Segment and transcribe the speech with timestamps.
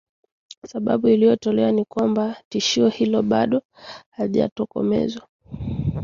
[0.67, 3.61] sababu iliyotolewa ni kwamba tishio hilo bado
[4.09, 5.27] halijatokomezwa